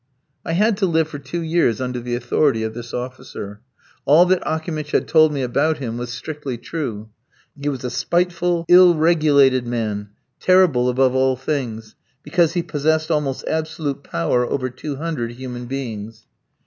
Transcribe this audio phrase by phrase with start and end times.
[0.43, 3.61] I had to live for two years under the authority of this officer.
[4.03, 7.09] All that Akimitch had told me about him was strictly true.
[7.55, 10.09] He was a spiteful, ill regulated man,
[10.39, 11.93] terrible above all things,
[12.23, 16.25] because he possessed almost absolute power over two hundred human beings.